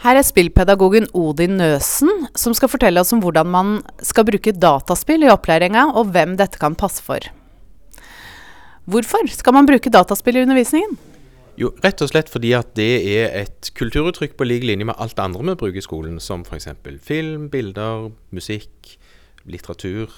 Her 0.00 0.16
er 0.16 0.24
spillpedagogen 0.24 1.10
Odin 1.12 1.58
Nøsen, 1.60 2.08
som 2.32 2.54
skal 2.56 2.70
fortelle 2.72 3.02
oss 3.02 3.12
om 3.12 3.20
hvordan 3.20 3.50
man 3.52 3.72
skal 4.00 4.24
bruke 4.24 4.54
dataspill 4.56 5.26
i 5.26 5.28
opplæringa, 5.28 5.90
og 5.92 6.14
hvem 6.14 6.38
dette 6.40 6.56
kan 6.60 6.76
passe 6.78 7.04
for. 7.04 7.20
Hvorfor 8.88 9.28
skal 9.28 9.54
man 9.58 9.68
bruke 9.68 9.92
dataspill 9.92 10.40
i 10.40 10.46
undervisningen? 10.46 10.96
Jo, 11.60 11.74
rett 11.84 12.00
og 12.00 12.08
slett 12.08 12.32
fordi 12.32 12.54
at 12.56 12.72
det 12.78 12.88
er 13.12 13.34
et 13.42 13.68
kulturuttrykk 13.76 14.38
på 14.38 14.46
lik 14.48 14.64
linje 14.64 14.88
med 14.88 14.96
alt 14.96 15.20
andre 15.20 15.50
vi 15.50 15.58
bruker 15.66 15.82
i 15.82 15.84
skolen, 15.84 16.16
som 16.16 16.46
f.eks. 16.48 16.70
film, 17.04 17.50
bilder, 17.52 18.08
musikk, 18.32 18.96
litteratur 19.44 20.08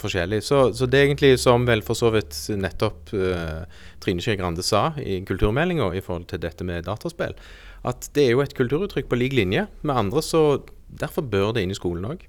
forskjellig. 0.00 0.40
Så, 0.44 0.72
så, 0.76 0.88
det 0.90 0.98
er 0.98 1.08
egentlig 1.08 1.34
som 1.42 1.66
vel 1.68 1.84
for 1.86 1.98
så 1.98 2.10
vidt 2.14 2.36
nettopp 2.58 3.12
uh, 3.14 3.64
Trine 4.02 4.24
Skei 4.24 4.38
Grande 4.40 4.64
sa 4.66 4.88
i 5.00 5.20
kulturmeldinga 5.26 5.90
i 5.94 6.02
forhold 6.04 6.28
til 6.32 6.42
dette 6.42 6.66
med 6.66 6.86
dataspill, 6.88 7.36
at 7.84 8.08
det 8.16 8.26
er 8.26 8.34
jo 8.34 8.44
et 8.44 8.56
kulturuttrykk 8.56 9.10
på 9.10 9.20
lik 9.20 9.36
linje 9.36 9.66
med 9.82 9.96
andre, 10.06 10.22
så 10.24 10.62
derfor 10.88 11.26
bør 11.28 11.52
det 11.54 11.64
inn 11.64 11.74
i 11.74 11.78
skolen 11.78 12.08
òg. 12.08 12.24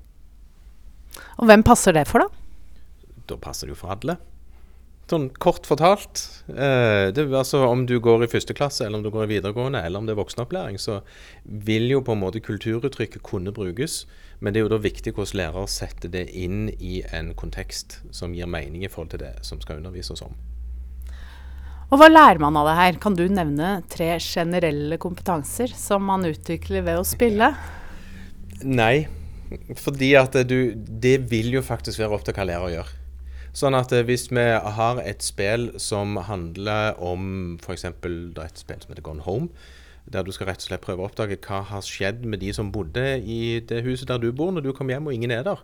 Og 1.39 1.47
hvem 1.47 1.63
passer 1.66 1.95
det 1.95 2.07
for, 2.09 2.25
da? 2.25 3.21
Da 3.30 3.38
passer 3.41 3.69
det 3.69 3.75
jo 3.75 3.80
for 3.80 3.95
alle. 3.95 4.17
Sånn 5.05 5.27
kort 5.38 5.68
fortalt, 5.70 6.22
eh, 6.50 7.12
det, 7.14 7.27
altså 7.30 7.59
om 7.68 7.84
du 7.86 8.00
går 8.02 8.23
i 8.26 8.30
første 8.32 8.55
klasse, 8.58 8.88
eller 8.88 8.98
om 8.98 9.04
du 9.05 9.12
går 9.14 9.28
i 9.28 9.36
videregående, 9.36 9.84
eller 9.86 10.02
om 10.02 10.08
det 10.08 10.16
er 10.16 10.18
voksenopplæring, 10.18 10.80
så 10.81 11.04
vil 11.45 11.86
jo 11.91 12.00
på 12.02 12.16
en 12.16 12.23
måte 12.23 12.41
kulturuttrykket 12.41 13.22
kunne 13.26 13.54
brukes. 13.54 14.08
Men 14.41 14.54
det 14.54 14.59
er 14.59 14.66
jo 14.66 14.73
da 14.73 14.81
viktig 14.81 15.14
hvordan 15.14 15.38
lærer 15.44 15.70
setter 15.70 16.09
det 16.09 16.26
inn 16.34 16.72
i 16.80 17.04
en 17.14 17.36
kontekst 17.38 18.00
som 18.09 18.34
gir 18.34 18.50
mening 18.50 18.81
i 18.81 18.90
forhold 18.90 19.14
til 19.14 19.22
det 19.28 19.36
som 19.45 19.62
skal 19.62 19.84
undervises 19.84 20.26
om. 20.26 20.34
Og 21.94 22.02
Hva 22.02 22.09
lærer 22.09 22.42
man 22.42 22.58
av 22.58 22.66
det 22.66 22.76
her? 22.80 22.98
Kan 22.98 23.14
du 23.14 23.28
nevne 23.30 23.78
tre 23.94 24.16
generelle 24.17 24.98
kompetanser 24.98 25.70
som 25.70 26.02
man 26.09 26.26
utvikler 26.26 26.81
ved 26.81 26.98
å 26.98 27.06
spille? 27.06 27.53
Nei, 28.66 29.06
fordi 29.78 30.16
at 30.17 30.34
du, 30.50 30.73
det 30.73 31.19
vil 31.30 31.53
jo 31.53 31.62
faktisk 31.66 32.02
være 32.02 32.17
opp 32.17 32.25
til 32.25 32.34
hva 32.34 32.50
lærer 32.50 32.80
gjør. 32.80 32.95
Sånn 33.56 33.78
at 33.78 33.94
eh, 33.95 34.03
hvis 34.03 34.28
vi 34.34 34.45
har 34.78 35.00
et 35.00 35.23
spill 35.23 35.70
som 35.80 36.17
handler 36.28 37.00
om 37.00 37.56
f.eks. 37.64 37.88
et 37.88 38.59
spill 38.59 38.81
som 38.84 38.92
heter 38.92 39.06
Gone 39.06 39.23
Home, 39.23 39.50
der 40.12 40.25
du 40.25 40.31
skal 40.36 40.52
rett 40.52 40.62
og 40.62 40.67
slett 40.67 40.84
prøve 40.84 41.02
å 41.02 41.09
oppdage 41.09 41.39
hva 41.47 41.64
har 41.72 41.86
skjedd 41.86 42.25
med 42.30 42.44
de 42.44 42.52
som 42.53 42.72
bodde 42.73 43.06
i 43.23 43.62
det 43.66 43.81
huset 43.88 44.12
der 44.12 44.20
du 44.22 44.30
bor, 44.36 44.52
når 44.53 44.67
du 44.67 44.73
kom 44.75 44.92
hjem 44.92 45.08
og 45.09 45.16
ingen 45.16 45.34
er 45.34 45.45
der. 45.47 45.64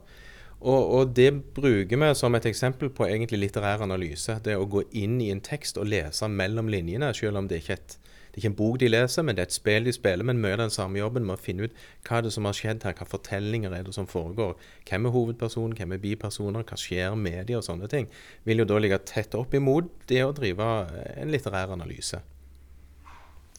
Og, 0.62 0.82
og, 0.94 1.14
det 1.18 1.32
bruker 1.56 1.98
vi 1.98 2.10
som 2.18 2.38
et 2.38 2.46
eksempel 2.46 2.92
på 2.94 3.08
egentlig 3.08 3.40
litterær 3.42 3.82
analyse. 3.82 4.38
Det 4.46 4.54
å 4.58 4.68
gå 4.70 4.84
inn 4.98 5.18
i 5.22 5.32
en 5.34 5.42
tekst 5.42 5.80
og 5.82 5.90
lese 5.90 6.30
mellom 6.30 6.70
linjene, 6.70 7.10
selv 7.18 7.42
om 7.42 7.50
det 7.50 7.64
ikke 7.64 7.76
er 7.76 7.82
et 7.82 7.96
det 8.32 8.38
er 8.40 8.46
ikke 8.46 8.50
en 8.54 8.56
bok 8.56 8.78
de 8.80 8.88
leser, 8.88 9.26
men 9.28 9.36
det 9.36 9.44
er 9.44 9.50
et 9.50 9.54
spill 9.54 9.84
de 9.84 9.92
spiller. 9.92 10.24
Men 10.24 10.38
mye 10.40 10.56
av 10.56 10.62
den 10.62 10.72
samme 10.72 11.02
jobben 11.02 11.26
med 11.28 11.36
å 11.36 11.42
finne 11.42 11.68
ut 11.68 11.74
hva 12.08 12.22
er 12.22 12.24
det 12.24 12.32
som 12.32 12.48
har 12.48 12.56
skjedd 12.56 12.86
her, 12.88 12.96
hva 12.96 13.08
fortellinger 13.12 13.76
er 13.76 13.84
det 13.84 13.96
som 13.98 14.08
foregår. 14.08 14.56
Hvem 14.88 15.10
er 15.10 15.16
hovedpersonen, 15.18 15.76
hvem 15.76 15.98
er 15.98 16.00
bipersoner, 16.06 16.64
hva 16.64 16.80
skjer 16.80 17.20
med 17.20 17.44
de 17.52 17.60
og 17.60 17.68
sånne 17.68 17.92
ting. 17.92 18.08
Vil 18.48 18.64
jo 18.64 18.70
da 18.72 18.80
ligge 18.80 19.02
tett 19.04 19.36
opp 19.36 19.52
imot 19.60 19.92
det 20.08 20.24
å 20.24 20.32
drive 20.38 20.72
en 21.18 21.36
litterær 21.36 21.76
analyse, 21.76 22.24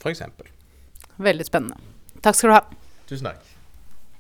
f.eks. 0.01 0.25
Veldig 1.21 1.53
spennende. 1.53 1.77
Takk 2.25 2.39
skal 2.39 2.55
du 2.55 2.57
ha. 2.57 2.63
Tusen 3.11 3.29
takk. 3.29 3.52